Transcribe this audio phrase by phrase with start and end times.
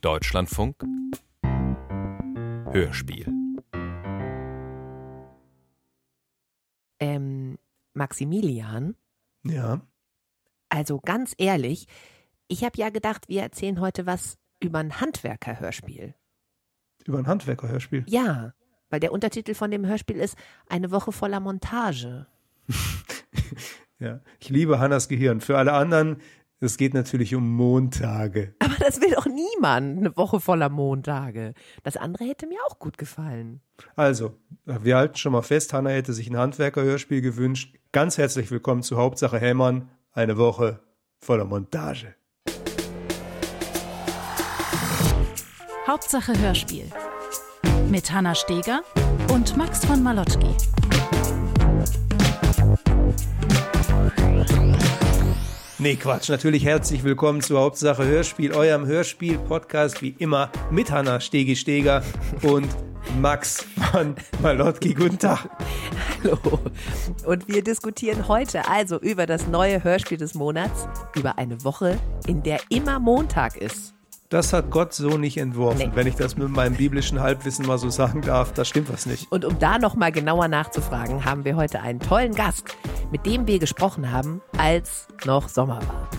[0.00, 0.76] Deutschlandfunk
[2.72, 3.26] Hörspiel
[7.00, 7.58] Ähm,
[7.92, 8.96] Maximilian,
[9.44, 9.80] Ja.
[10.68, 11.86] also ganz ehrlich,
[12.48, 16.14] ich habe ja gedacht, wir erzählen heute was über ein Handwerkerhörspiel.
[17.04, 18.04] Über ein Handwerkerhörspiel.
[18.08, 18.54] Ja,
[18.90, 20.36] weil der Untertitel von dem Hörspiel ist
[20.68, 22.26] Eine Woche voller Montage.
[24.00, 24.20] Ja.
[24.40, 25.40] Ich liebe Hannas Gehirn.
[25.40, 26.20] Für alle anderen,
[26.60, 28.54] es geht natürlich um Montage.
[28.58, 31.54] Aber das will doch niemand, eine Woche voller Montage.
[31.82, 33.60] Das andere hätte mir auch gut gefallen.
[33.96, 37.76] Also, wir halten schon mal fest, Hanna hätte sich ein Handwerkerhörspiel gewünscht.
[37.92, 39.90] Ganz herzlich willkommen zu Hauptsache Hämmern.
[40.12, 40.80] Eine Woche
[41.20, 42.14] voller Montage.
[45.86, 46.90] Hauptsache Hörspiel.
[47.90, 48.82] Mit Hanna Steger
[49.32, 50.54] und Max von Malotki.
[55.84, 56.30] Nee, Quatsch.
[56.30, 62.02] Natürlich herzlich willkommen zu Hauptsache Hörspiel, eurem Hörspiel-Podcast wie immer mit Hanna Stegi Steger
[62.40, 62.66] und
[63.20, 64.94] Max von Malotki.
[64.94, 65.46] Guten Tag.
[66.24, 66.58] Hallo.
[67.26, 72.42] Und wir diskutieren heute also über das neue Hörspiel des Monats, über eine Woche, in
[72.42, 73.94] der immer Montag ist.
[74.34, 75.90] Das hat Gott so nicht entworfen.
[75.90, 75.90] Nee.
[75.94, 79.30] Wenn ich das mit meinem biblischen Halbwissen mal so sagen darf, da stimmt was nicht.
[79.30, 82.64] Und um da nochmal genauer nachzufragen, haben wir heute einen tollen Gast,
[83.12, 86.10] mit dem wir gesprochen haben, als noch Sommer war.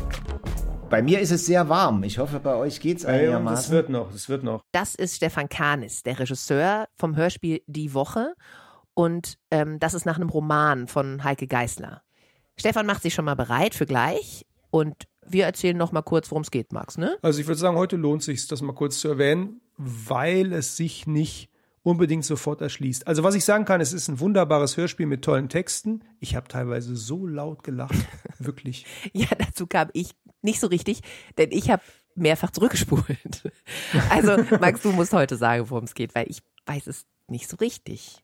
[0.89, 2.03] Bei mir ist es sehr warm.
[2.03, 3.73] Ich hoffe, bei euch geht's und das einigermaßen.
[3.73, 4.61] wird noch, das wird noch.
[4.71, 8.33] Das ist Stefan Kahnis, der Regisseur vom Hörspiel Die Woche.
[8.93, 12.01] Und ähm, das ist nach einem Roman von Heike Geißler.
[12.55, 14.45] Stefan macht sich schon mal bereit für gleich.
[14.69, 17.17] Und wir erzählen noch mal kurz, worum es geht, Max, ne?
[17.21, 21.07] Also ich würde sagen, heute lohnt sich, das mal kurz zu erwähnen, weil es sich
[21.07, 21.49] nicht
[21.83, 23.05] unbedingt sofort erschließt.
[23.07, 26.03] Also was ich sagen kann, es ist ein wunderbares Hörspiel mit tollen Texten.
[26.19, 27.95] Ich habe teilweise so laut gelacht,
[28.39, 28.85] wirklich.
[29.13, 31.01] Ja, dazu kam ich nicht so richtig,
[31.37, 31.83] denn ich habe
[32.15, 33.05] mehrfach zurückgespult.
[34.09, 37.57] Also, Max, du musst heute sagen, worum es geht, weil ich weiß es nicht so
[37.57, 38.23] richtig.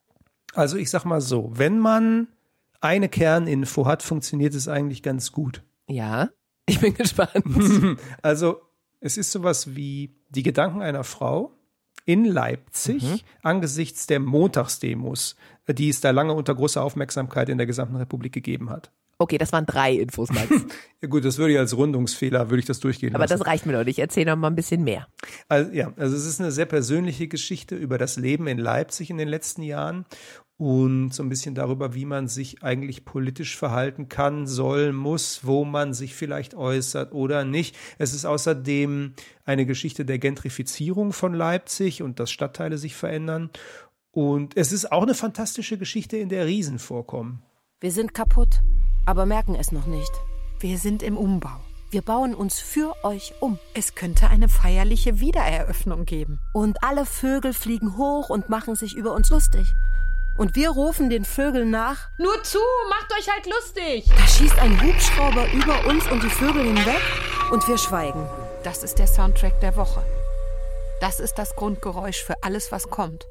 [0.53, 2.27] Also ich sag mal so, wenn man
[2.81, 5.63] eine Kerninfo hat, funktioniert es eigentlich ganz gut.
[5.87, 6.29] Ja,
[6.71, 7.43] ich bin gespannt.
[8.21, 8.61] Also
[8.99, 11.51] es ist sowas wie die Gedanken einer Frau
[12.05, 15.35] in Leipzig angesichts der Montagsdemos,
[15.67, 18.91] die es da lange unter großer Aufmerksamkeit in der gesamten Republik gegeben hat.
[19.17, 20.49] Okay, das waren drei Infos, Max.
[21.01, 23.39] Ja gut, das würde ich als Rundungsfehler, würde ich das durchgehen Aber lassen.
[23.39, 23.97] das reicht mir noch nicht.
[23.99, 25.07] Erzähl noch mal ein bisschen mehr.
[25.47, 29.17] Also, ja, also es ist eine sehr persönliche Geschichte über das Leben in Leipzig in
[29.17, 30.05] den letzten Jahren
[30.61, 35.65] und so ein bisschen darüber, wie man sich eigentlich politisch verhalten kann, soll, muss, wo
[35.65, 37.75] man sich vielleicht äußert oder nicht.
[37.97, 39.13] Es ist außerdem
[39.43, 43.49] eine Geschichte der Gentrifizierung von Leipzig und dass Stadtteile sich verändern.
[44.11, 47.41] Und es ist auch eine fantastische Geschichte, in der Riesen vorkommen.
[47.79, 48.61] Wir sind kaputt,
[49.07, 50.11] aber merken es noch nicht.
[50.59, 51.59] Wir sind im Umbau.
[51.89, 53.57] Wir bauen uns für euch um.
[53.73, 56.39] Es könnte eine feierliche Wiedereröffnung geben.
[56.53, 59.65] Und alle Vögel fliegen hoch und machen sich über uns lustig.
[60.41, 62.09] Und wir rufen den Vögeln nach.
[62.17, 62.57] Nur zu,
[62.89, 64.09] macht euch halt lustig.
[64.09, 66.99] Da schießt ein Hubschrauber über uns und die Vögel hinweg.
[67.51, 68.27] Und wir schweigen.
[68.63, 70.03] Das ist der Soundtrack der Woche.
[70.99, 73.27] Das ist das Grundgeräusch für alles, was kommt.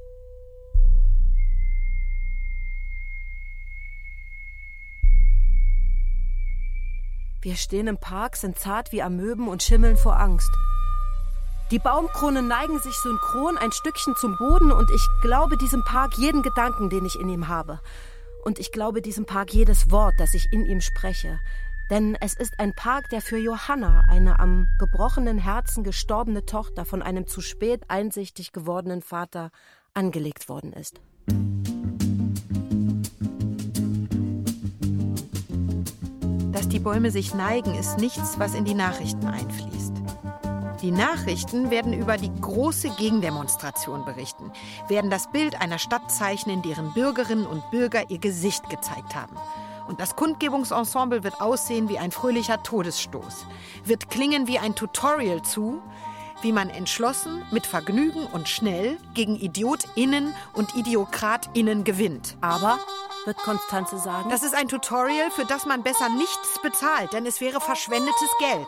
[7.43, 10.53] Wir stehen im Park, sind zart wie Amöben und schimmeln vor Angst.
[11.71, 16.43] Die Baumkronen neigen sich synchron ein Stückchen zum Boden und ich glaube diesem Park jeden
[16.43, 17.79] Gedanken, den ich in ihm habe.
[18.45, 21.39] Und ich glaube diesem Park jedes Wort, das ich in ihm spreche.
[21.89, 27.03] Denn es ist ein Park, der für Johanna, eine am gebrochenen Herzen gestorbene Tochter von
[27.03, 29.53] einem zu spät einsichtig gewordenen Vater,
[29.95, 31.01] angelegt worden ist.
[36.53, 39.90] Dass die Bäume sich neigen, ist nichts, was in die Nachrichten einfließt.
[40.83, 44.51] Die Nachrichten werden über die große Gegendemonstration berichten,
[44.89, 49.37] werden das Bild einer Stadt zeichnen, deren Bürgerinnen und Bürger ihr Gesicht gezeigt haben.
[49.87, 53.45] Und das Kundgebungsensemble wird aussehen wie ein fröhlicher Todesstoß,
[53.85, 55.83] wird klingen wie ein Tutorial zu,
[56.41, 62.39] wie man entschlossen, mit Vergnügen und schnell gegen IdiotInnen und IdiokratInnen gewinnt.
[62.41, 62.79] Aber,
[63.27, 67.43] wird Konstanze sagen, Das ist ein Tutorial, für das man besser nichts bezahlt, denn es
[67.43, 68.67] wäre verschwendetes Geld.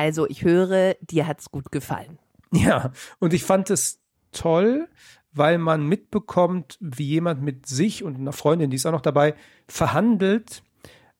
[0.00, 2.18] Also, ich höre, dir hat's gut gefallen.
[2.52, 4.00] Ja, und ich fand es
[4.32, 4.88] toll,
[5.30, 9.34] weil man mitbekommt, wie jemand mit sich und einer Freundin, die ist auch noch dabei,
[9.68, 10.62] verhandelt,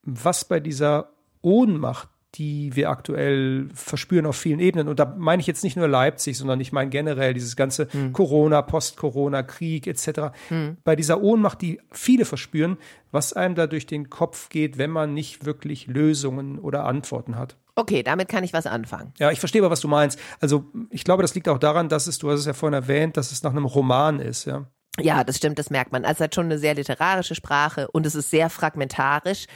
[0.03, 1.11] was bei dieser
[1.43, 4.89] Ohnmacht, die wir aktuell verspüren auf vielen Ebenen.
[4.89, 8.15] Und da meine ich jetzt nicht nur Leipzig, sondern ich meine generell dieses ganze hm.
[8.15, 10.33] Corona, Post-Corona, Krieg etc.
[10.49, 10.79] Hm.
[10.85, 12.79] Bei dieser Ohnmacht, die viele verspüren,
[13.11, 17.59] was einem da durch den Kopf geht, wenn man nicht wirklich Lösungen oder Antworten hat.
[17.81, 19.15] Okay, damit kann ich was anfangen.
[19.19, 20.19] Ja, ich verstehe aber, was du meinst.
[20.39, 23.17] Also ich glaube, das liegt auch daran, dass es, du hast es ja vorhin erwähnt,
[23.17, 24.67] dass es nach einem Roman ist, ja.
[25.01, 26.05] Ja, das stimmt, das merkt man.
[26.05, 29.47] Also es hat schon eine sehr literarische Sprache und es ist sehr fragmentarisch.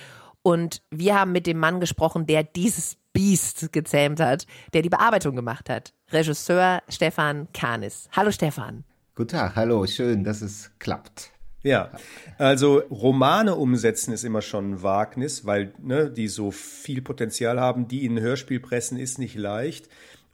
[0.40, 5.36] Und wir haben mit dem Mann gesprochen, der dieses Biest gezähmt hat, der die Bearbeitung
[5.36, 5.92] gemacht hat.
[6.10, 8.08] Regisseur Stefan Kahnis.
[8.16, 8.84] Hallo Stefan.
[9.14, 11.33] Guten Tag, hallo, schön, dass es klappt.
[11.64, 11.92] Ja,
[12.36, 17.88] also Romane umsetzen ist immer schon ein Wagnis, weil ne, die so viel Potenzial haben,
[17.88, 19.88] die in ein Hörspiel pressen, ist nicht leicht.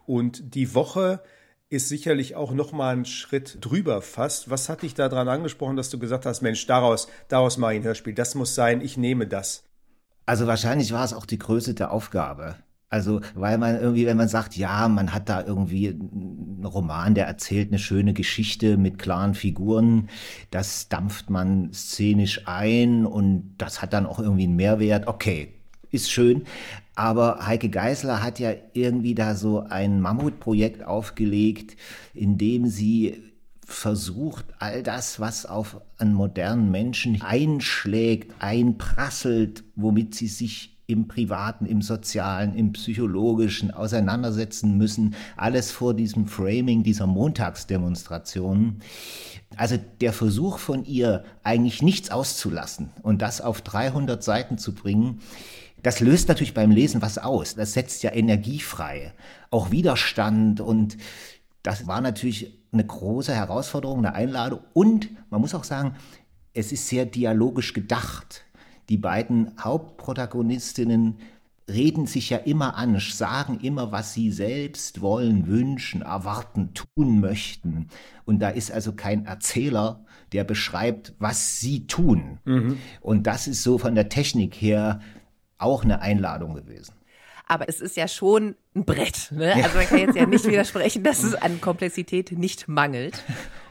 [0.06, 1.22] Und die Woche
[1.68, 4.50] ist sicherlich auch noch mal ein Schritt drüber fast.
[4.50, 7.84] Was hat dich daran angesprochen, dass du gesagt hast, Mensch, daraus, daraus mache ich ein
[7.84, 9.62] Hörspiel, das muss sein, ich nehme das?
[10.26, 12.56] Also wahrscheinlich war es auch die Größe der Aufgabe.
[12.90, 17.26] Also, weil man irgendwie, wenn man sagt, ja, man hat da irgendwie einen Roman, der
[17.26, 20.08] erzählt eine schöne Geschichte mit klaren Figuren,
[20.50, 25.06] das dampft man szenisch ein und das hat dann auch irgendwie einen Mehrwert.
[25.06, 25.54] Okay,
[25.92, 26.42] ist schön.
[26.96, 31.76] Aber Heike Geisler hat ja irgendwie da so ein Mammutprojekt aufgelegt,
[32.12, 33.22] in dem sie
[33.64, 41.66] versucht, all das, was auf einen modernen Menschen einschlägt, einprasselt, womit sie sich im Privaten,
[41.66, 45.14] im Sozialen, im Psychologischen auseinandersetzen müssen.
[45.36, 48.82] Alles vor diesem Framing dieser Montagsdemonstrationen.
[49.56, 55.20] Also der Versuch von ihr, eigentlich nichts auszulassen und das auf 300 Seiten zu bringen,
[55.82, 57.54] das löst natürlich beim Lesen was aus.
[57.54, 59.12] Das setzt ja Energie frei,
[59.50, 60.96] auch Widerstand und
[61.62, 65.96] das war natürlich eine große Herausforderung, eine Einladung und man muss auch sagen,
[66.52, 68.44] es ist sehr dialogisch gedacht.
[68.88, 71.18] Die beiden Hauptprotagonistinnen
[71.68, 77.88] reden sich ja immer an, sagen immer, was sie selbst wollen, wünschen, erwarten, tun möchten.
[78.24, 82.38] Und da ist also kein Erzähler, der beschreibt, was sie tun.
[82.44, 82.78] Mhm.
[83.00, 85.00] Und das ist so von der Technik her
[85.58, 86.94] auch eine Einladung gewesen
[87.50, 89.32] aber es ist ja schon ein Brett.
[89.32, 89.52] Ne?
[89.52, 93.24] Also man kann jetzt ja nicht widersprechen, dass es an Komplexität nicht mangelt.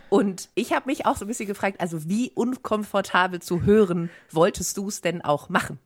[0.10, 4.78] Und ich habe mich auch so ein bisschen gefragt, also wie unkomfortabel zu hören wolltest
[4.78, 5.80] du es denn auch machen?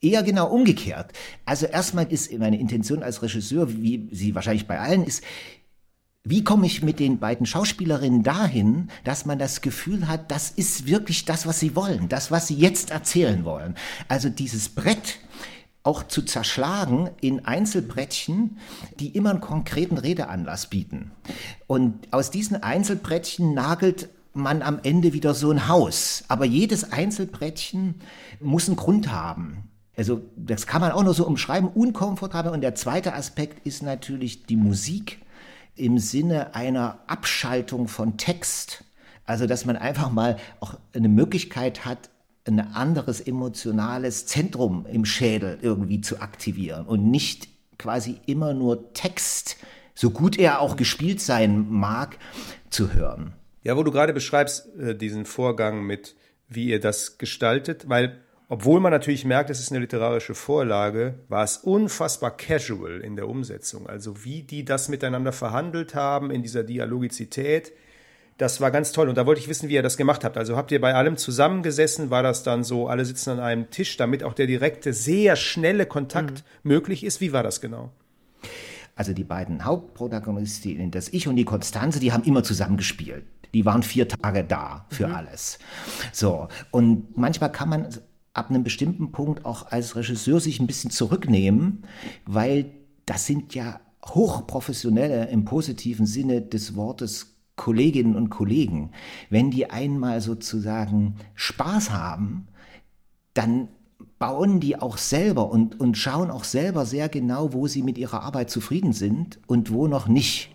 [0.00, 1.12] Eher genau umgekehrt.
[1.44, 5.22] Also erstmal ist meine Intention als Regisseur, wie sie wahrscheinlich bei allen ist,
[6.26, 10.86] wie komme ich mit den beiden Schauspielerinnen dahin, dass man das Gefühl hat, das ist
[10.86, 13.74] wirklich das, was sie wollen, das, was sie jetzt erzählen wollen.
[14.08, 15.18] Also dieses Brett,
[15.84, 18.58] auch zu zerschlagen in Einzelbrettchen,
[18.98, 21.12] die immer einen konkreten Redeanlass bieten.
[21.66, 26.24] Und aus diesen Einzelbrettchen nagelt man am Ende wieder so ein Haus.
[26.28, 28.00] Aber jedes Einzelbrettchen
[28.40, 29.68] muss einen Grund haben.
[29.96, 32.50] Also das kann man auch nur so umschreiben, unkomfortabel.
[32.50, 35.20] Und der zweite Aspekt ist natürlich die Musik
[35.76, 38.84] im Sinne einer Abschaltung von Text.
[39.26, 42.10] Also dass man einfach mal auch eine Möglichkeit hat,
[42.46, 47.48] ein anderes emotionales Zentrum im Schädel irgendwie zu aktivieren und nicht
[47.78, 49.56] quasi immer nur Text,
[49.94, 52.18] so gut er auch gespielt sein mag,
[52.70, 53.32] zu hören.
[53.62, 56.16] Ja, wo du gerade beschreibst, äh, diesen Vorgang mit,
[56.48, 61.44] wie ihr das gestaltet, weil obwohl man natürlich merkt, es ist eine literarische Vorlage, war
[61.44, 63.88] es unfassbar casual in der Umsetzung.
[63.88, 67.72] Also wie die das miteinander verhandelt haben in dieser Dialogizität,
[68.38, 70.36] das war ganz toll und da wollte ich wissen, wie ihr das gemacht habt.
[70.36, 72.10] Also habt ihr bei allem zusammengesessen?
[72.10, 75.86] War das dann so, alle sitzen an einem Tisch, damit auch der direkte, sehr schnelle
[75.86, 76.68] Kontakt mhm.
[76.68, 77.20] möglich ist?
[77.20, 77.92] Wie war das genau?
[78.96, 83.24] Also die beiden Hauptprotagonistinnen, das Ich und die Konstanze, die haben immer zusammengespielt.
[83.52, 85.14] Die waren vier Tage da für mhm.
[85.14, 85.58] alles.
[86.12, 86.48] So.
[86.72, 87.88] Und manchmal kann man
[88.32, 91.84] ab einem bestimmten Punkt auch als Regisseur sich ein bisschen zurücknehmen,
[92.26, 92.66] weil
[93.06, 98.90] das sind ja hochprofessionelle im positiven Sinne des Wortes Kolleginnen und Kollegen,
[99.30, 102.48] wenn die einmal sozusagen Spaß haben,
[103.32, 103.68] dann
[104.18, 108.22] bauen die auch selber und, und schauen auch selber sehr genau, wo sie mit ihrer
[108.22, 110.50] Arbeit zufrieden sind und wo noch nicht.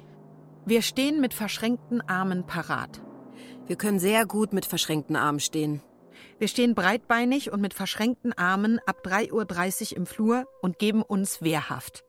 [0.66, 3.02] Wir stehen mit verschränkten Armen parat.
[3.68, 5.82] Wir können sehr gut mit verschränkten Armen stehen.
[6.38, 11.42] Wir stehen breitbeinig und mit verschränkten Armen ab 3.30 Uhr im Flur und geben uns
[11.42, 12.04] wehrhaft.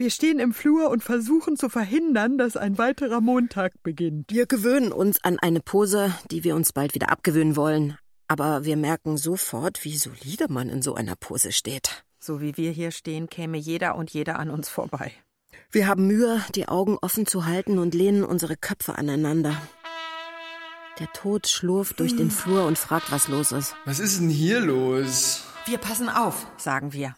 [0.00, 4.30] Wir stehen im Flur und versuchen zu verhindern, dass ein weiterer Montag beginnt.
[4.30, 7.98] Wir gewöhnen uns an eine Pose, die wir uns bald wieder abgewöhnen wollen.
[8.26, 12.02] Aber wir merken sofort, wie solide man in so einer Pose steht.
[12.18, 15.12] So wie wir hier stehen, käme jeder und jeder an uns vorbei.
[15.70, 19.60] Wir haben Mühe, die Augen offen zu halten und lehnen unsere Köpfe aneinander.
[20.98, 23.76] Der Tod schlurft durch den Flur und fragt, was los ist.
[23.84, 25.44] Was ist denn hier los?
[25.66, 27.14] Wir passen auf, sagen wir.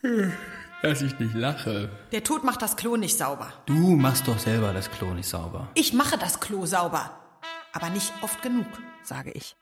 [0.83, 1.91] Dass ich nicht lache.
[2.11, 3.53] Der Tod macht das Klo nicht sauber.
[3.67, 5.69] Du machst doch selber das Klo nicht sauber.
[5.75, 7.19] Ich mache das Klo sauber.
[7.73, 8.67] Aber nicht oft genug,
[9.03, 9.57] sage ich.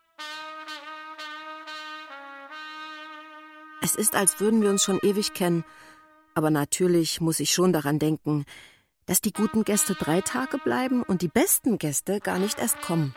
[3.82, 5.64] Es ist, als würden wir uns schon ewig kennen.
[6.34, 8.44] Aber natürlich muss ich schon daran denken,
[9.06, 13.14] dass die guten Gäste drei Tage bleiben und die besten Gäste gar nicht erst kommen.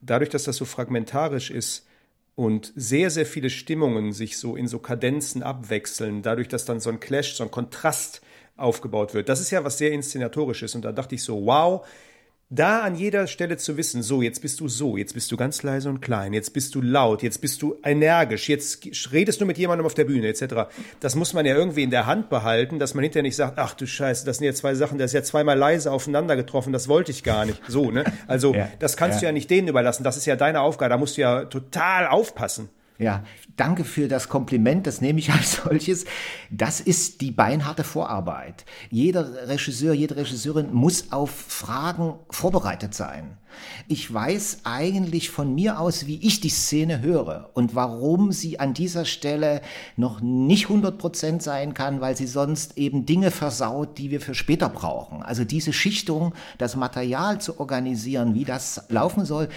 [0.00, 1.86] Dadurch, dass das so fragmentarisch ist
[2.36, 6.90] und sehr, sehr viele Stimmungen sich so in so Kadenzen abwechseln, dadurch, dass dann so
[6.90, 8.20] ein Clash, so ein Kontrast
[8.56, 9.28] aufgebaut wird.
[9.28, 10.74] Das ist ja was sehr inszenatorisches.
[10.74, 11.86] Und da dachte ich so, wow,
[12.48, 15.64] da an jeder Stelle zu wissen, so, jetzt bist du so, jetzt bist du ganz
[15.64, 19.58] leise und klein, jetzt bist du laut, jetzt bist du energisch, jetzt redest du mit
[19.58, 20.70] jemandem auf der Bühne, etc.
[21.00, 23.74] Das muss man ja irgendwie in der Hand behalten, dass man hinterher nicht sagt, ach
[23.74, 26.86] du Scheiße, das sind ja zwei Sachen, das ist ja zweimal leise aufeinander getroffen, das
[26.86, 27.60] wollte ich gar nicht.
[27.66, 28.04] So, ne?
[28.28, 29.20] Also, ja, das kannst ja.
[29.20, 32.06] du ja nicht denen überlassen, das ist ja deine Aufgabe, da musst du ja total
[32.06, 32.68] aufpassen.
[32.98, 33.24] Ja,
[33.56, 36.06] danke für das Kompliment, das nehme ich als solches.
[36.50, 38.64] Das ist die beinharte Vorarbeit.
[38.90, 43.36] Jeder Regisseur, jede Regisseurin muss auf Fragen vorbereitet sein.
[43.88, 48.74] Ich weiß eigentlich von mir aus, wie ich die Szene höre und warum sie an
[48.74, 49.62] dieser Stelle
[49.96, 54.34] noch nicht 100 Prozent sein kann, weil sie sonst eben Dinge versaut, die wir für
[54.34, 55.22] später brauchen.
[55.22, 59.48] Also diese Schichtung, das Material zu organisieren, wie das laufen soll,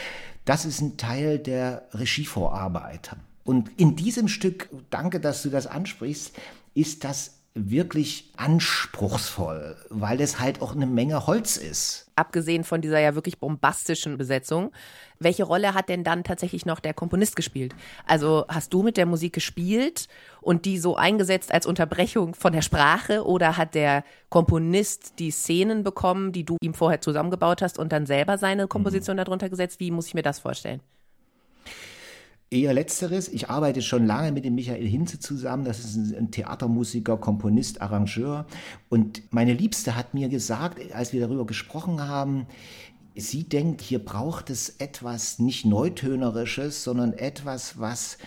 [0.45, 3.15] das ist ein Teil der Regievorarbeit.
[3.49, 6.37] Und in diesem Stück, danke, dass du das ansprichst,
[6.75, 12.11] ist das wirklich anspruchsvoll, weil es halt auch eine Menge Holz ist.
[12.15, 14.71] Abgesehen von dieser ja wirklich bombastischen Besetzung,
[15.17, 17.73] welche Rolle hat denn dann tatsächlich noch der Komponist gespielt?
[18.05, 20.09] Also hast du mit der Musik gespielt
[20.41, 25.83] und die so eingesetzt als Unterbrechung von der Sprache oder hat der Komponist die Szenen
[25.83, 29.21] bekommen, die du ihm vorher zusammengebaut hast und dann selber seine Komposition mhm.
[29.25, 29.79] darunter gesetzt?
[29.79, 30.81] Wie muss ich mir das vorstellen?
[32.51, 33.27] Eher letzteres.
[33.27, 35.65] Ich arbeite schon lange mit dem Michael Hinze zusammen.
[35.65, 38.47] Das ist ein Theatermusiker, Komponist, Arrangeur.
[38.89, 42.47] Und meine Liebste hat mir gesagt, als wir darüber gesprochen haben,
[43.15, 48.17] sie denkt, hier braucht es etwas nicht Neutönerisches, sondern etwas, was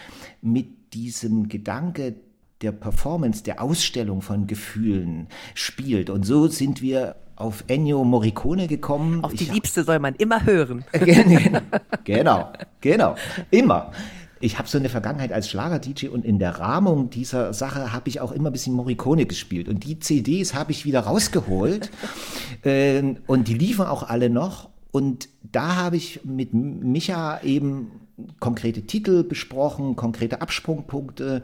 [0.41, 2.15] mit diesem Gedanke
[2.61, 6.11] der Performance, der Ausstellung von Gefühlen spielt.
[6.11, 9.25] Und so sind wir auf Ennio Morricone gekommen.
[9.25, 10.85] Auf die ich Liebste soll man immer hören.
[12.05, 13.17] genau, genau,
[13.51, 13.93] immer.
[14.41, 18.21] Ich habe so eine Vergangenheit als Schlager-DJ und in der Rahmung dieser Sache habe ich
[18.21, 19.69] auch immer ein bisschen Morricone gespielt.
[19.69, 21.91] Und die CDs habe ich wieder rausgeholt
[22.63, 24.69] äh, und die liefen auch alle noch.
[24.91, 28.02] Und da habe ich mit Micha eben
[28.41, 31.43] konkrete Titel besprochen, konkrete Absprungpunkte.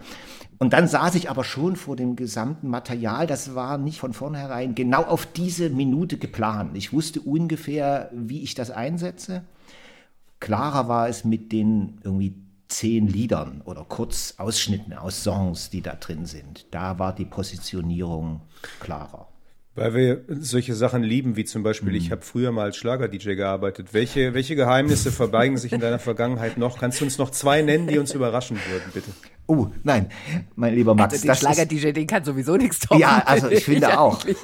[0.59, 3.27] Und dann saß ich aber schon vor dem gesamten Material.
[3.27, 6.77] Das war nicht von vornherein genau auf diese Minute geplant.
[6.77, 9.45] Ich wusste ungefähr, wie ich das einsetze.
[10.41, 12.35] Klarer war es mit den irgendwie
[12.69, 16.67] zehn Liedern oder Kurzausschnitten aus Songs, die da drin sind.
[16.71, 18.43] Da war die Positionierung
[18.81, 19.29] klarer.
[19.79, 22.13] Weil wir solche Sachen lieben, wie zum Beispiel, ich mhm.
[22.13, 23.89] habe früher mal als Schlager-DJ gearbeitet.
[23.93, 26.79] Welche, welche Geheimnisse verbeigen sich in deiner Vergangenheit noch?
[26.79, 29.11] Kannst du uns noch zwei nennen, die uns überraschen würden, bitte?
[29.51, 30.11] Oh, nein,
[30.57, 31.15] mein lieber Max.
[31.15, 33.01] Also den Schlager-DJ, den kann sowieso nichts toppen.
[33.01, 34.23] Ja, also ich finde auch.
[34.27, 34.37] Ich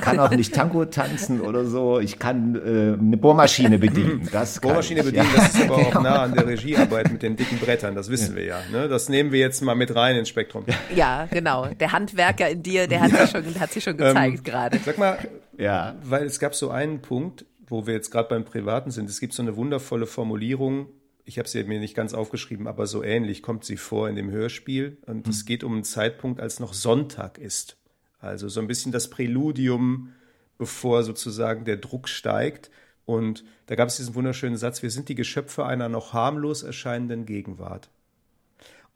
[0.00, 2.00] kann auch nicht Tango tanzen oder so.
[2.00, 4.28] Ich kann äh, eine Bohrmaschine bedienen.
[4.32, 5.42] Das Bohrmaschine bedienen, ja.
[5.42, 7.94] das ist aber auch nah an der Regiearbeit mit den dicken Brettern.
[7.94, 8.36] Das wissen ja.
[8.36, 8.60] wir ja.
[8.72, 8.88] Ne?
[8.88, 10.64] Das nehmen wir jetzt mal mit rein ins Spektrum.
[10.92, 11.66] Ja, genau.
[11.66, 14.80] Der Handwerker in dir, der hat sich schon, hat sich schon gezeigt ähm, gerade.
[14.84, 15.18] Sag mal,
[15.56, 15.94] ja.
[16.02, 19.08] weil es gab so einen Punkt, wo wir jetzt gerade beim Privaten sind.
[19.08, 20.88] Es gibt so eine wundervolle Formulierung
[21.24, 24.30] ich habe sie mir nicht ganz aufgeschrieben, aber so ähnlich kommt sie vor in dem
[24.30, 24.98] Hörspiel.
[25.06, 25.46] Und es mhm.
[25.46, 27.76] geht um einen Zeitpunkt, als noch Sonntag ist.
[28.18, 30.12] Also so ein bisschen das Präludium,
[30.58, 32.70] bevor sozusagen der Druck steigt.
[33.04, 37.26] Und da gab es diesen wunderschönen Satz, wir sind die Geschöpfe einer noch harmlos erscheinenden
[37.26, 37.88] Gegenwart.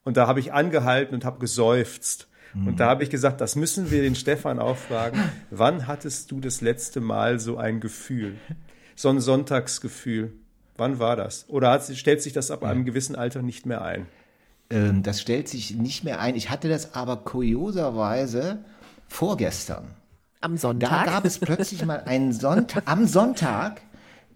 [0.05, 2.29] Und da habe ich angehalten und habe geseufzt.
[2.55, 2.69] Mhm.
[2.69, 5.21] Und da habe ich gesagt, das müssen wir den Stefan auch fragen.
[5.51, 8.37] Wann hattest du das letzte Mal so ein Gefühl?
[8.95, 10.33] So ein Sonntagsgefühl?
[10.77, 11.47] Wann war das?
[11.49, 14.07] Oder hat, stellt sich das ab einem gewissen Alter nicht mehr ein?
[14.71, 16.35] Ähm, das stellt sich nicht mehr ein.
[16.35, 18.59] Ich hatte das aber kurioserweise
[19.09, 19.85] vorgestern.
[20.41, 20.91] Am Sonntag?
[20.91, 23.81] Da gab es plötzlich mal einen Sonntag, am Sonntag,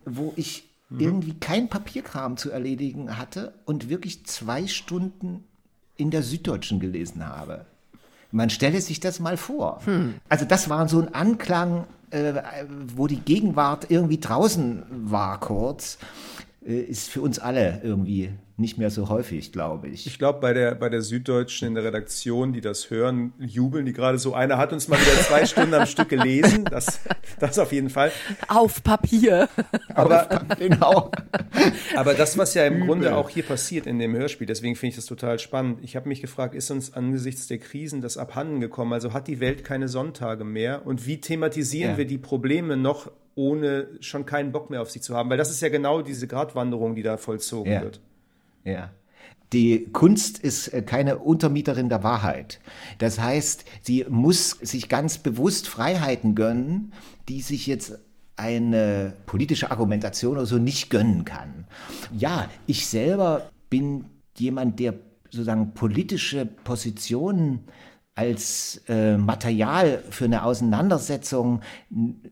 [0.05, 1.01] wo ich mhm.
[1.01, 5.45] irgendwie kein Papierkram zu erledigen hatte und wirklich zwei Stunden
[5.97, 7.67] in der Süddeutschen gelesen habe.
[8.33, 9.81] Man stelle sich das mal vor.
[9.85, 10.15] Hm.
[10.29, 12.43] Also das war so ein Anklang, äh,
[12.95, 15.99] wo die Gegenwart irgendwie draußen war kurz.
[16.65, 20.07] Äh, ist für uns alle irgendwie nicht mehr so häufig, glaube ich.
[20.07, 23.95] Ich glaube, bei der, bei der Süddeutschen in der Redaktion, die das hören, jubeln die
[23.95, 24.35] gerade so.
[24.35, 26.67] Einer hat uns mal wieder zwei Stunden am Stück gelesen.
[26.71, 27.01] Das,
[27.41, 28.13] das auf jeden Fall.
[28.49, 29.49] Auf Papier.
[29.95, 31.11] Aber, genau.
[31.97, 32.87] aber das, was ja im Übel.
[32.87, 35.79] Grunde auch hier passiert in dem Hörspiel, deswegen finde ich das total spannend.
[35.83, 38.93] Ich habe mich gefragt, ist uns angesichts der Krisen das abhanden gekommen?
[38.93, 40.87] Also hat die Welt keine Sonntage mehr?
[40.87, 41.99] Und wie thematisieren ja.
[41.99, 45.31] wir die Probleme noch ohne schon keinen Bock mehr auf sie zu haben.
[45.31, 47.81] Weil das ist ja genau diese Gratwanderung, die da vollzogen ja.
[47.81, 48.01] wird.
[48.65, 48.91] Ja.
[49.55, 52.61] Die Kunst ist äh, keine Untermieterin der Wahrheit.
[52.99, 56.93] Das heißt, sie muss sich ganz bewusst Freiheiten gönnen,
[57.29, 57.99] die sich jetzt
[58.37, 61.67] eine politische Argumentation oder so nicht gönnen kann.
[62.17, 64.05] Ja, ich selber bin
[64.37, 64.95] jemand, der
[65.31, 67.65] sozusagen politische Positionen
[68.15, 71.61] als äh, Material für eine Auseinandersetzung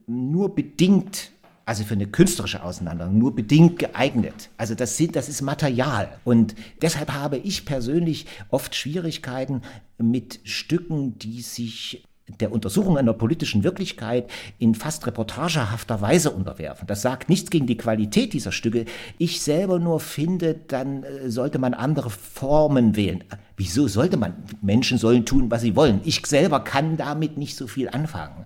[0.06, 1.32] nur bedingt
[1.68, 4.48] also für eine künstlerische Auseinandersetzung nur bedingt geeignet.
[4.56, 6.08] Also das sind, das ist Material.
[6.24, 9.60] Und deshalb habe ich persönlich oft Schwierigkeiten
[9.98, 12.07] mit Stücken, die sich
[12.40, 16.86] der Untersuchung einer politischen Wirklichkeit in fast reportagehafter Weise unterwerfen.
[16.86, 18.84] Das sagt nichts gegen die Qualität dieser Stücke.
[19.18, 23.24] Ich selber nur finde, dann äh, sollte man andere Formen wählen.
[23.56, 24.34] Wieso sollte man?
[24.62, 26.00] Menschen sollen tun, was sie wollen.
[26.04, 28.44] Ich selber kann damit nicht so viel anfangen.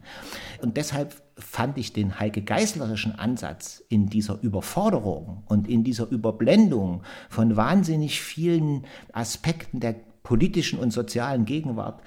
[0.63, 7.03] Und deshalb fand ich den Heike Geislerischen Ansatz in dieser Überforderung und in dieser Überblendung
[7.29, 12.01] von wahnsinnig vielen Aspekten der politischen und sozialen Gegenwart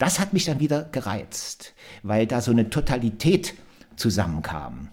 [0.00, 3.54] das hat mich dann wieder gereizt, weil da so eine Totalität
[3.96, 4.88] zusammenkam.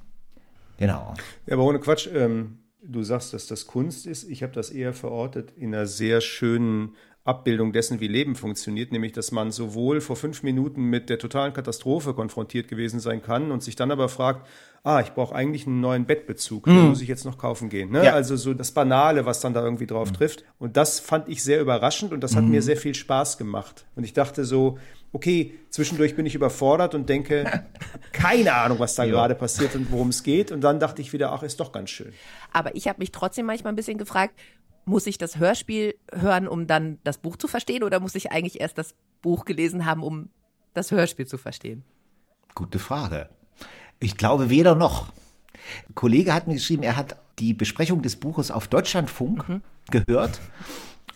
[0.77, 1.13] Genau.
[1.47, 4.29] Ja, aber ohne Quatsch, ähm, du sagst, dass das Kunst ist.
[4.29, 9.11] Ich habe das eher verortet in einer sehr schönen Abbildung dessen, wie Leben funktioniert, nämlich
[9.11, 13.61] dass man sowohl vor fünf Minuten mit der totalen Katastrophe konfrontiert gewesen sein kann und
[13.61, 14.47] sich dann aber fragt,
[14.83, 16.89] ah, ich brauche eigentlich einen neuen Bettbezug, den mhm.
[16.89, 17.91] muss ich jetzt noch kaufen gehen.
[17.91, 18.05] Ne?
[18.05, 18.13] Ja.
[18.13, 20.15] Also so das Banale, was dann da irgendwie drauf mhm.
[20.15, 20.45] trifft.
[20.57, 22.51] Und das fand ich sehr überraschend und das hat mhm.
[22.51, 23.85] mir sehr viel Spaß gemacht.
[23.97, 24.77] Und ich dachte so,
[25.11, 27.63] okay, zwischendurch bin ich überfordert und denke,
[28.11, 30.51] keine Ahnung, was da gerade passiert und worum es geht.
[30.51, 32.13] Und dann dachte ich wieder, ach, ist doch ganz schön.
[32.53, 34.33] Aber ich habe mich trotzdem manchmal ein bisschen gefragt,
[34.85, 38.61] muss ich das Hörspiel hören, um dann das Buch zu verstehen, oder muss ich eigentlich
[38.61, 40.29] erst das Buch gelesen haben, um
[40.73, 41.83] das Hörspiel zu verstehen?
[42.55, 43.29] Gute Frage.
[43.99, 45.11] Ich glaube weder noch.
[45.89, 49.61] Ein Kollege hat mir geschrieben, er hat die Besprechung des Buches auf Deutschlandfunk mhm.
[49.91, 50.39] gehört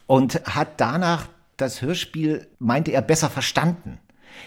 [0.07, 1.27] und hat danach
[1.62, 4.00] das Hörspiel, meinte er, besser verstanden.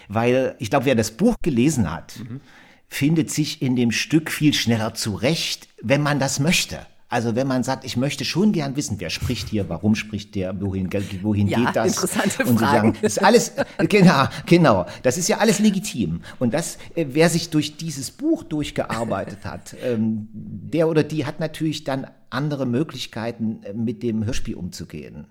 [0.07, 2.41] Weil ich glaube, wer das Buch gelesen hat, mhm.
[2.87, 6.85] findet sich in dem Stück viel schneller zurecht, wenn man das möchte.
[7.07, 10.59] Also wenn man sagt, ich möchte schon gern wissen, wer spricht hier, warum spricht der,
[10.59, 10.89] wohin,
[11.21, 11.93] wohin ja, geht das?
[11.93, 12.93] Interessante und Fragen.
[12.93, 13.51] Sagen, ist alles,
[13.89, 16.21] genau, genau, das ist ja alles legitim.
[16.39, 21.39] Und das, äh, wer sich durch dieses Buch durchgearbeitet hat, ähm, der oder die hat
[21.39, 25.27] natürlich dann andere Möglichkeiten, äh, mit dem Hörspiel umzugehen.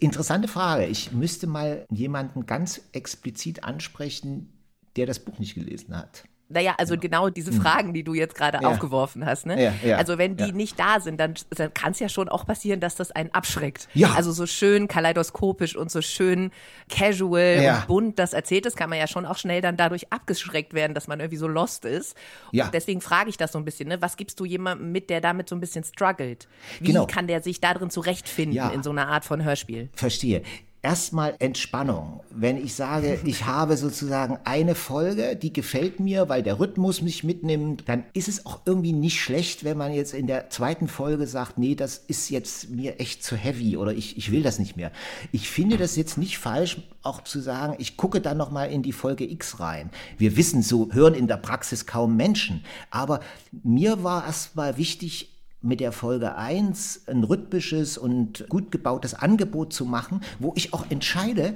[0.00, 0.86] Interessante Frage.
[0.86, 4.52] Ich müsste mal jemanden ganz explizit ansprechen,
[4.96, 6.24] der das Buch nicht gelesen hat.
[6.54, 7.00] Naja, also ja.
[7.00, 7.60] genau diese hm.
[7.60, 8.68] Fragen, die du jetzt gerade ja.
[8.68, 9.46] aufgeworfen hast.
[9.46, 9.74] Ne?
[9.82, 12.80] Ja, also wenn die nicht da sind, dann, dann kann es ja schon auch passieren,
[12.80, 13.88] dass das einen abschreckt.
[13.94, 14.14] Ja.
[14.14, 16.50] Also so schön kaleidoskopisch und so schön
[16.88, 20.74] casual und bunt das erzählt ist, kann man ja schon auch schnell dann dadurch abgeschreckt
[20.74, 22.16] werden, dass man irgendwie so lost ist.
[22.52, 22.66] Ja.
[22.66, 23.88] Und deswegen frage ich das so ein bisschen.
[23.88, 24.00] Ne?
[24.00, 26.48] Was gibst du jemandem mit, der damit so ein bisschen struggelt?
[26.80, 27.06] Wie genau.
[27.06, 29.88] kann der sich darin zurechtfinden in so einer Art von Hörspiel?
[29.94, 30.42] Verstehe
[30.84, 32.20] erstmal Entspannung.
[32.30, 37.24] Wenn ich sage, ich habe sozusagen eine Folge, die gefällt mir, weil der Rhythmus mich
[37.24, 41.26] mitnimmt, dann ist es auch irgendwie nicht schlecht, wenn man jetzt in der zweiten Folge
[41.26, 44.76] sagt, nee, das ist jetzt mir echt zu heavy oder ich, ich will das nicht
[44.76, 44.92] mehr.
[45.32, 48.92] Ich finde das jetzt nicht falsch, auch zu sagen, ich gucke dann nochmal in die
[48.92, 49.90] Folge X rein.
[50.18, 52.64] Wir wissen, so hören in der Praxis kaum Menschen.
[52.90, 53.20] Aber
[53.62, 55.33] mir war erstmal wichtig,
[55.64, 60.90] mit der Folge 1 ein rhythmisches und gut gebautes Angebot zu machen, wo ich auch
[60.90, 61.54] entscheide,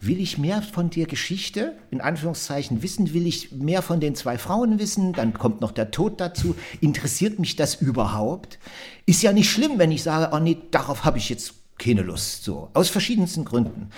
[0.00, 3.14] Will ich mehr von der Geschichte, in Anführungszeichen, wissen?
[3.14, 5.12] Will ich mehr von den zwei Frauen wissen?
[5.12, 6.54] Dann kommt noch der Tod dazu.
[6.80, 8.60] Interessiert mich das überhaupt?
[9.06, 12.44] Ist ja nicht schlimm, wenn ich sage, oh nee, darauf habe ich jetzt keine Lust.
[12.44, 13.90] So, aus verschiedensten Gründen.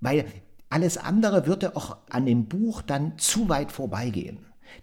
[0.00, 0.24] Weil
[0.68, 4.38] alles andere würde auch an dem Buch dann zu weit vorbeigehen.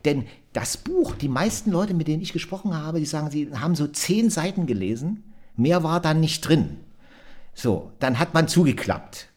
[0.06, 3.76] Denn das Buch, die meisten Leute, mit denen ich gesprochen habe, die sagen, sie haben
[3.76, 5.24] so zehn Seiten gelesen,
[5.56, 6.80] mehr war dann nicht drin.
[7.54, 9.30] So, dann hat man zugeklappt,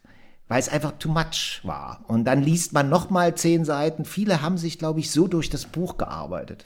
[0.47, 2.03] weil es einfach too much war.
[2.07, 4.05] Und dann liest man nochmal zehn Seiten.
[4.05, 6.65] Viele haben sich, glaube ich, so durch das Buch gearbeitet.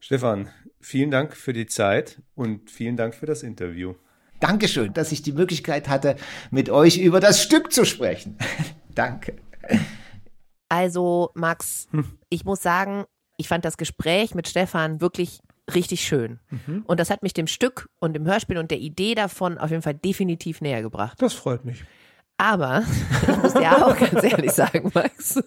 [0.00, 0.48] Stefan,
[0.80, 3.94] vielen Dank für die Zeit und vielen Dank für das Interview.
[4.40, 6.16] Dankeschön, dass ich die Möglichkeit hatte,
[6.50, 8.36] mit euch über das Stück zu sprechen.
[8.94, 9.36] Danke.
[10.68, 12.18] Also, Max, hm.
[12.28, 13.04] ich muss sagen,
[13.36, 15.40] ich fand das Gespräch mit Stefan wirklich
[15.72, 16.40] richtig schön.
[16.86, 19.82] Und das hat mich dem Stück und dem Hörspiel und der Idee davon auf jeden
[19.82, 21.20] Fall definitiv näher gebracht.
[21.22, 21.84] Das freut mich.
[22.36, 22.82] Aber,
[23.22, 25.42] ich muss dir auch ganz ehrlich sagen, Max,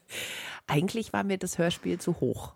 [0.66, 2.54] eigentlich war mir das Hörspiel zu hoch.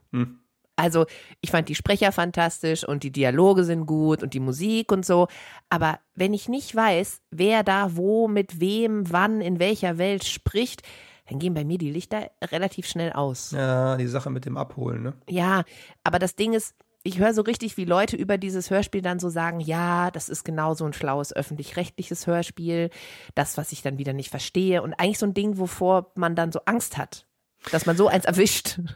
[0.76, 1.06] Also,
[1.40, 5.28] ich fand die Sprecher fantastisch und die Dialoge sind gut und die Musik und so.
[5.68, 10.82] Aber wenn ich nicht weiß, wer da wo, mit wem, wann, in welcher Welt spricht,
[11.28, 13.52] dann gehen bei mir die Lichter relativ schnell aus.
[13.52, 15.14] Ja, die Sache mit dem Abholen, ne?
[15.28, 15.64] Ja,
[16.02, 19.28] aber das Ding ist, ich höre so richtig, wie Leute über dieses Hörspiel dann so
[19.28, 22.90] sagen, ja, das ist genau so ein schlaues öffentlich-rechtliches Hörspiel,
[23.34, 26.50] das, was ich dann wieder nicht verstehe und eigentlich so ein Ding, wovor man dann
[26.50, 27.26] so Angst hat,
[27.70, 28.80] dass man so eins erwischt.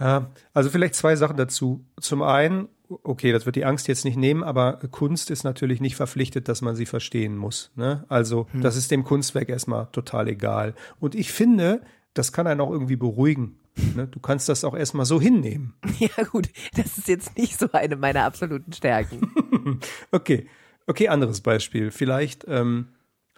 [0.00, 1.84] Ja, also vielleicht zwei Sachen dazu.
[2.00, 2.68] Zum einen,
[3.02, 6.62] okay, das wird die Angst jetzt nicht nehmen, aber Kunst ist natürlich nicht verpflichtet, dass
[6.62, 7.70] man sie verstehen muss.
[7.76, 8.04] Ne?
[8.08, 10.74] Also das ist dem Kunstwerk erstmal total egal.
[11.00, 11.82] Und ich finde,
[12.14, 13.58] das kann einen auch irgendwie beruhigen.
[13.94, 14.06] Ne?
[14.06, 15.74] Du kannst das auch erstmal so hinnehmen.
[15.98, 19.30] Ja gut, das ist jetzt nicht so eine meiner absoluten Stärken.
[20.10, 20.48] Okay,
[20.86, 21.90] okay, anderes Beispiel.
[21.92, 22.88] Vielleicht ähm,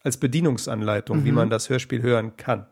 [0.03, 2.67] als Bedienungsanleitung, wie man das Hörspiel hören kann.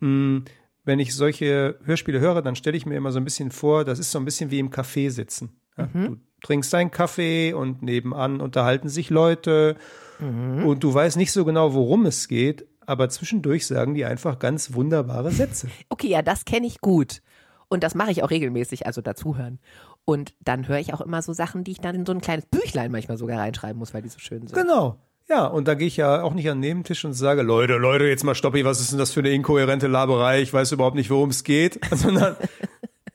[0.00, 0.44] Hm,
[0.84, 3.98] wenn ich solche Hörspiele höre, dann stelle ich mir immer so ein bisschen vor, das
[3.98, 5.60] ist so ein bisschen wie im Café sitzen.
[5.78, 5.88] Ja?
[5.94, 9.76] Du trinkst deinen Kaffee und nebenan unterhalten sich Leute
[10.20, 14.74] und du weißt nicht so genau, worum es geht, aber zwischendurch sagen die einfach ganz
[14.74, 15.68] wunderbare Sätze.
[15.90, 17.22] Okay, ja, das kenne ich gut.
[17.68, 19.60] Und das mache ich auch regelmäßig, also dazuhören.
[20.04, 22.46] Und dann höre ich auch immer so Sachen, die ich dann in so ein kleines
[22.46, 24.54] Büchlein manchmal sogar reinschreiben muss, weil die so schön sind.
[24.54, 24.98] Genau.
[25.28, 28.06] Ja, und da gehe ich ja auch nicht an den Nebentisch und sage, Leute, Leute,
[28.06, 30.40] jetzt mal stoppi, was ist denn das für eine inkohärente Laberei?
[30.40, 31.78] Ich weiß überhaupt nicht, worum es geht.
[31.94, 32.36] Sondern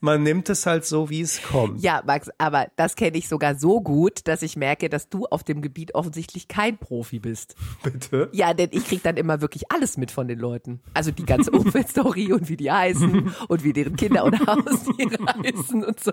[0.03, 1.81] man nimmt es halt so, wie es kommt.
[1.81, 5.43] Ja, Max, aber das kenne ich sogar so gut, dass ich merke, dass du auf
[5.43, 7.55] dem Gebiet offensichtlich kein Profi bist.
[7.83, 8.29] Bitte.
[8.33, 10.81] Ja, denn ich krieg dann immer wirklich alles mit von den Leuten.
[10.93, 15.83] Also die ganze Umfeldstory und wie die heißen und wie deren Kinder und Haustiere heißen
[15.85, 16.11] und so.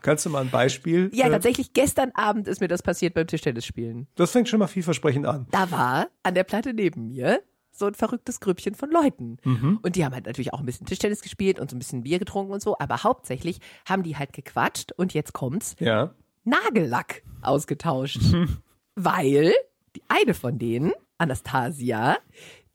[0.00, 1.10] Kannst du mal ein Beispiel?
[1.12, 4.08] Ja, äh, tatsächlich, gestern Abend ist mir das passiert beim Tischtennisspielen.
[4.16, 5.46] Das fängt schon mal vielversprechend an.
[5.50, 7.40] Da war an der Platte neben mir
[7.74, 9.38] so ein verrücktes Grüppchen von Leuten.
[9.82, 12.18] Und die haben halt natürlich auch ein bisschen Tischtennis gespielt und so ein bisschen Bier
[12.18, 16.14] getrunken und so, aber hauptsächlich haben die halt gequatscht und jetzt kommt's, Ja.
[16.44, 18.20] Nagellack ausgetauscht.
[18.94, 19.52] Weil
[19.96, 22.18] die eine von denen, Anastasia,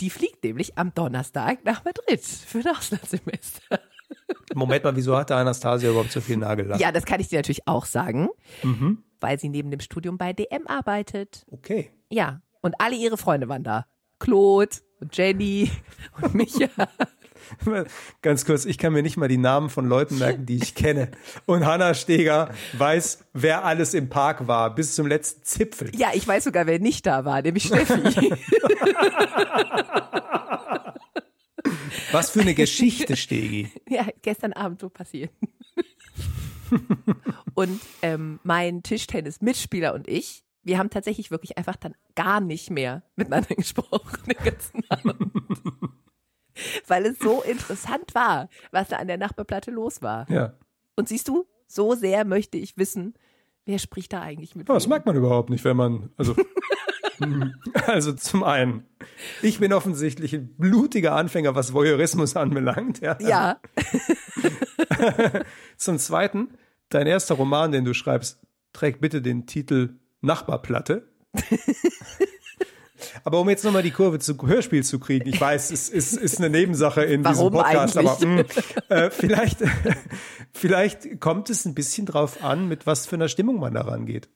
[0.02, 3.80] die fliegt nämlich am Donnerstag nach Madrid für ein Auslandssemester.
[4.56, 6.80] Moment mal, wieso hat der Anastasia überhaupt so viel Nagellack?
[6.80, 8.30] Ja, das kann ich dir natürlich auch sagen,
[9.20, 11.46] weil sie neben dem Studium bei DM arbeitet.
[11.52, 11.92] Okay.
[12.10, 13.86] Ja, und alle ihre Freunde waren da.
[14.20, 15.72] Claude und Jenny
[16.22, 16.70] und Micha.
[18.22, 21.12] Ganz kurz, ich kann mir nicht mal die Namen von Leuten merken, die ich kenne.
[21.46, 25.92] Und Hanna Steger weiß, wer alles im Park war, bis zum letzten Zipfel.
[25.96, 27.94] Ja, ich weiß sogar, wer nicht da war, nämlich Steffi.
[32.12, 33.72] Was für eine Geschichte, Stegi.
[33.90, 35.32] ja, gestern Abend so passiert.
[37.54, 43.04] und ähm, mein Tischtennis-Mitspieler und ich, wir haben tatsächlich wirklich einfach dann gar nicht mehr
[43.16, 45.32] miteinander gesprochen den ganzen Abend.
[46.88, 50.30] Weil es so interessant war, was da an der Nachbarplatte los war.
[50.30, 50.54] Ja.
[50.96, 53.14] Und siehst du, so sehr möchte ich wissen,
[53.66, 54.90] wer spricht da eigentlich mit Ja, Das wem?
[54.90, 56.36] merkt man überhaupt nicht, wenn man, also,
[57.86, 58.86] also zum einen,
[59.44, 63.02] ich bin offensichtlich ein blutiger Anfänger, was Voyeurismus anbelangt.
[63.02, 63.18] Ja.
[63.20, 63.60] Ja,
[65.78, 66.50] Zum zweiten,
[66.90, 68.40] dein erster Roman, den du schreibst,
[68.74, 69.96] trägt bitte den Titel
[70.28, 71.08] Nachbarplatte.
[73.24, 76.38] Aber um jetzt nochmal die Kurve zu Hörspiel zu kriegen, ich weiß, es ist, ist
[76.40, 78.66] eine Nebensache in diesem Warum Podcast, aber eigentlich?
[78.90, 79.60] mh, äh, vielleicht,
[80.54, 84.30] vielleicht kommt es ein bisschen drauf an, mit was für einer Stimmung man da rangeht.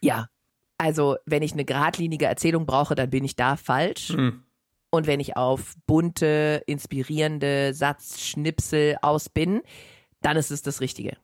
[0.00, 0.28] ja.
[0.78, 4.08] Also, wenn ich eine geradlinige Erzählung brauche, dann bin ich da falsch.
[4.08, 4.42] Hm.
[4.90, 9.62] Und wenn ich auf bunte, inspirierende Satzschnipsel aus bin,
[10.22, 11.18] dann ist es das Richtige.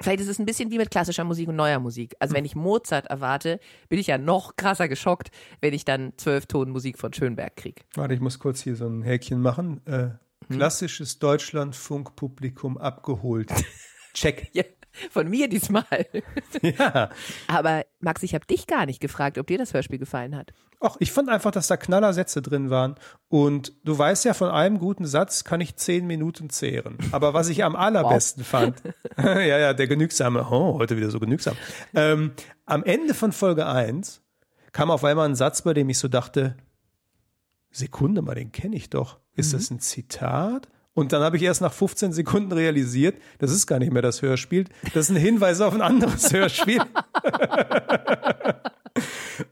[0.00, 2.14] Vielleicht ist es ein bisschen wie mit klassischer Musik und neuer Musik.
[2.18, 5.30] Also wenn ich Mozart erwarte, bin ich ja noch krasser geschockt,
[5.60, 7.84] wenn ich dann zwölf Tonen Musik von Schönberg krieg.
[7.94, 9.80] Warte, ich muss kurz hier so ein Häkchen machen.
[9.86, 10.10] Äh,
[10.50, 13.50] klassisches Deutschlandfunkpublikum abgeholt.
[14.14, 14.48] Check.
[14.52, 14.64] Ja,
[15.10, 15.84] von mir diesmal.
[16.62, 17.10] Ja.
[17.48, 20.52] Aber Max, ich habe dich gar nicht gefragt, ob dir das Hörspiel gefallen hat.
[20.80, 22.96] Ach, ich fand einfach, dass da Knallersätze drin waren.
[23.28, 26.98] Und du weißt ja, von einem guten Satz kann ich zehn Minuten zehren.
[27.12, 28.82] Aber was ich am allerbesten fand,
[29.16, 31.56] ja, ja, der genügsame, oh, heute wieder so genügsam.
[31.94, 32.32] Ähm,
[32.66, 34.22] am Ende von Folge 1
[34.72, 36.56] kam auf einmal ein Satz, bei dem ich so dachte,
[37.70, 39.18] Sekunde mal, den kenne ich doch.
[39.34, 40.68] Ist das ein Zitat?
[40.96, 44.22] Und dann habe ich erst nach 15 Sekunden realisiert, das ist gar nicht mehr das
[44.22, 46.80] Hörspiel, das ist ein Hinweis auf ein anderes Hörspiel.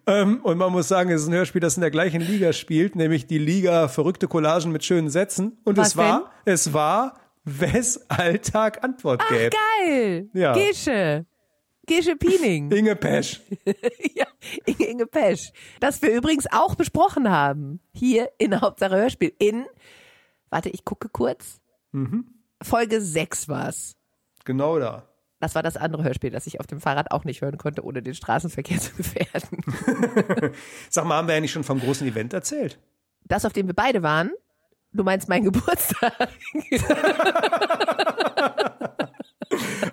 [0.06, 2.96] Ähm, und man muss sagen, es ist ein Hörspiel, das in der gleichen Liga spielt,
[2.96, 5.58] nämlich die Liga Verrückte Collagen mit schönen Sätzen.
[5.64, 9.50] Und Was es war, es war Wes Alltag Antwort Ach, gäbe.
[9.82, 10.28] geil.
[10.32, 10.54] Ja.
[10.54, 11.26] Gesche.
[11.86, 12.70] Gesche Piening.
[12.72, 13.42] Inge Pesch.
[14.14, 14.26] ja,
[14.64, 15.52] Inge, Inge Pesch.
[15.80, 17.80] Das wir übrigens auch besprochen haben.
[17.92, 19.32] Hier in Hauptsache Hörspiel.
[19.38, 19.66] In,
[20.54, 21.60] warte, ich gucke kurz.
[22.62, 23.96] Folge 6 war's.
[24.44, 25.08] Genau da.
[25.40, 28.02] Das war das andere Hörspiel, das ich auf dem Fahrrad auch nicht hören konnte, ohne
[28.02, 29.60] den Straßenverkehr zu gefährden.
[30.90, 32.78] Sag mal, haben wir eigentlich schon vom großen Event erzählt?
[33.24, 34.30] Das, auf dem wir beide waren,
[34.92, 36.28] du meinst mein Geburtstag.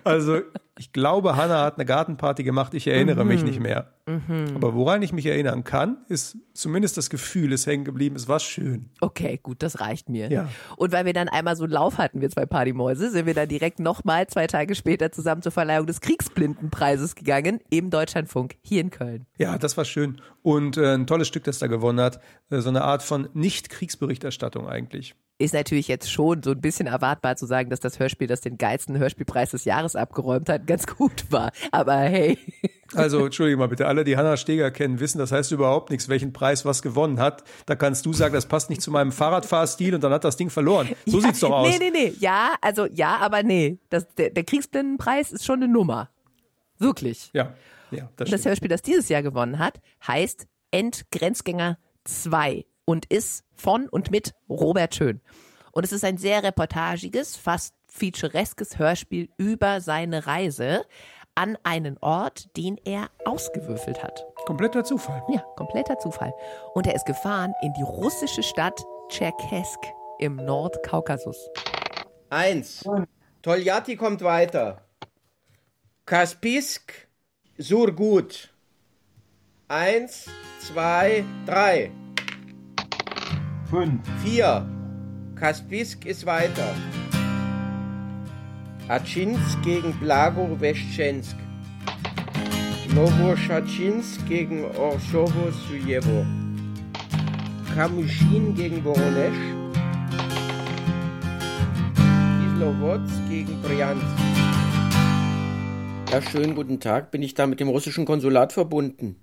[0.04, 0.42] Also,
[0.78, 2.72] ich glaube, Hanna hat eine Gartenparty gemacht.
[2.72, 3.92] Ich erinnere mich nicht mehr.
[4.54, 8.16] Aber woran ich mich erinnern kann, ist zumindest das Gefühl ist hängen geblieben.
[8.16, 8.90] Es war schön.
[9.00, 10.30] Okay, gut, das reicht mir.
[10.30, 10.48] Ja.
[10.76, 13.48] Und weil wir dann einmal so einen Lauf hatten, wir zwei Partymäuse, sind wir dann
[13.48, 18.90] direkt nochmal zwei Tage später zusammen zur Verleihung des Kriegsblindenpreises gegangen im Deutschlandfunk hier in
[18.90, 19.26] Köln.
[19.38, 20.20] Ja, das war schön.
[20.42, 22.20] Und äh, ein tolles Stück, das da gewonnen hat.
[22.50, 25.14] Äh, so eine Art von Nicht-Kriegsberichterstattung eigentlich.
[25.42, 28.58] Ist natürlich jetzt schon so ein bisschen erwartbar zu sagen, dass das Hörspiel, das den
[28.58, 31.50] geilsten Hörspielpreis des Jahres abgeräumt hat, ganz gut war.
[31.72, 32.38] Aber hey,
[32.94, 36.32] Also, entschuldige mal bitte, alle, die Hanna Steger kennen, wissen, das heißt überhaupt nichts, welchen
[36.32, 37.42] Preis was gewonnen hat.
[37.66, 40.48] Da kannst du sagen, das passt nicht zu meinem Fahrradfahrstil und dann hat das Ding
[40.48, 40.88] verloren.
[41.06, 41.68] So ja, sieht's doch aus.
[41.68, 42.14] Nee, nee, nee.
[42.20, 43.78] Ja, also ja, aber nee.
[43.90, 46.10] Das, der, der Kriegsblindenpreis ist schon eine Nummer.
[46.78, 47.30] Wirklich.
[47.32, 47.54] Ja,
[47.90, 48.44] ja, das Und das.
[48.44, 54.94] Hörspiel, das dieses Jahr gewonnen hat, heißt Endgrenzgänger 2 und ist von und mit Robert
[54.94, 55.20] Schön.
[55.72, 60.84] Und es ist ein sehr reportagiges, fast featureskes Hörspiel über seine Reise
[61.34, 64.26] an einen Ort, den er ausgewürfelt hat.
[64.44, 65.22] Kompletter Zufall.
[65.28, 66.32] Ja, kompletter Zufall.
[66.74, 69.78] Und er ist gefahren in die russische Stadt Tscherkesk
[70.18, 71.48] im Nordkaukasus.
[72.28, 72.84] Eins.
[73.42, 74.86] Toljatti kommt weiter.
[76.06, 77.08] Kaspisk,
[77.58, 78.50] Surgut.
[79.68, 80.26] Eins,
[80.60, 81.90] zwei, drei.
[83.72, 84.02] Fünf.
[84.22, 84.68] Vier.
[85.34, 86.74] Kaspisk ist weiter.
[88.86, 91.34] Achinsk gegen Blagor-Weschensk.
[92.94, 96.26] Novoschatschinsk gegen Orschowo-Sujewo.
[97.74, 99.40] Kamuschin gegen Voronesch.
[102.42, 104.04] Kislovodsk gegen Bryansk.
[106.12, 107.10] Ja, schönen guten Tag.
[107.10, 109.21] Bin ich da mit dem russischen Konsulat verbunden?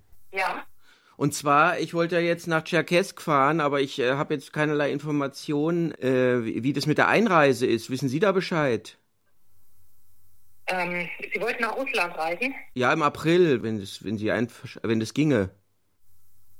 [1.20, 4.90] Und zwar, ich wollte ja jetzt nach Tscherkesk fahren, aber ich äh, habe jetzt keinerlei
[4.90, 7.90] Informationen, äh, wie, wie das mit der Einreise ist.
[7.90, 8.98] Wissen Sie da Bescheid?
[10.68, 12.56] Ähm, Sie wollten nach Russland reisen?
[12.74, 14.48] Ja, im April, wenn es, wenn Sie ein,
[14.82, 15.50] wenn es ginge.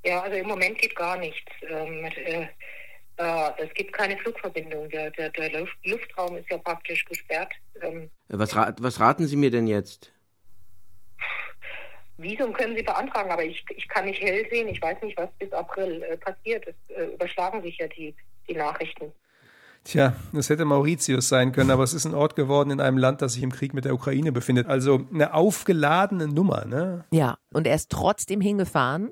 [0.04, 1.52] Ja, also im Moment geht gar nichts.
[1.62, 2.48] Ähm, äh,
[3.16, 4.90] äh, es gibt keine Flugverbindung.
[4.90, 7.54] Der, der, der Luft, Luftraum ist ja praktisch gesperrt.
[7.82, 10.12] Ähm, Äh, Was, ra was raten Sie mir denn jetzt?
[12.22, 14.68] Visum können Sie beantragen, aber ich, ich kann nicht hell sehen.
[14.68, 16.66] Ich weiß nicht, was bis April äh, passiert.
[16.68, 18.16] Es äh, überschlagen sich ja die,
[18.48, 19.12] die Nachrichten.
[19.86, 23.22] Tja, es hätte Mauritius sein können, aber es ist ein Ort geworden in einem Land,
[23.22, 24.68] das sich im Krieg mit der Ukraine befindet.
[24.68, 27.06] Also eine aufgeladene Nummer, ne?
[27.12, 29.12] Ja, und er ist trotzdem hingefahren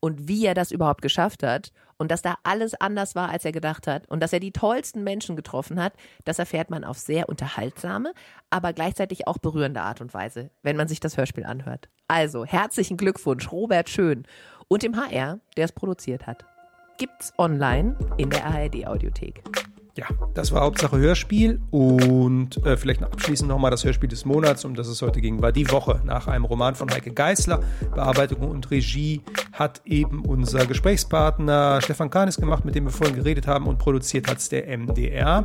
[0.00, 3.52] und wie er das überhaupt geschafft hat und dass da alles anders war, als er
[3.52, 5.92] gedacht hat und dass er die tollsten Menschen getroffen hat,
[6.24, 8.12] das erfährt man auf sehr unterhaltsame,
[8.50, 11.88] aber gleichzeitig auch berührende Art und Weise, wenn man sich das Hörspiel anhört.
[12.06, 14.24] Also, herzlichen Glückwunsch, Robert Schön
[14.68, 16.44] und dem HR, der es produziert hat.
[16.96, 19.42] Gibt's online in der ARD Audiothek.
[19.98, 24.64] Ja, das war Hauptsache Hörspiel und äh, vielleicht noch abschließend nochmal das Hörspiel des Monats,
[24.64, 27.58] um das es heute ging, war die Woche nach einem Roman von Heike Geißler.
[27.96, 33.48] Bearbeitung und Regie hat eben unser Gesprächspartner Stefan Kahnis gemacht, mit dem wir vorhin geredet
[33.48, 35.44] haben und produziert hat es der MDR.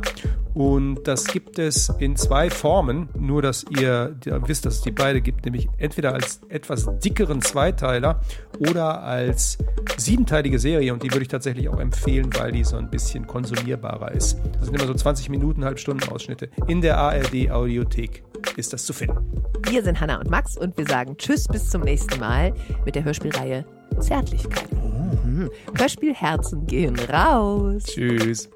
[0.54, 4.92] Und das gibt es in zwei Formen, nur dass ihr ja, wisst, dass es die
[4.92, 8.20] beide gibt, nämlich entweder als etwas dickeren Zweiteiler
[8.60, 9.58] oder als
[9.96, 14.12] siebenteilige Serie und die würde ich tatsächlich auch empfehlen, weil die so ein bisschen konsumierbarer
[14.12, 14.38] ist.
[14.52, 16.48] Das sind immer so 20 Minuten, halb Stunden Ausschnitte.
[16.66, 18.22] In der ARD Audiothek
[18.56, 19.42] ist das zu finden.
[19.68, 22.52] Wir sind Hanna und Max und wir sagen Tschüss bis zum nächsten Mal
[22.84, 23.64] mit der Hörspielreihe
[24.00, 24.70] Zärtlichkeit.
[24.72, 25.50] Mhm.
[25.76, 27.84] Hörspielherzen gehen raus.
[27.84, 28.48] Tschüss.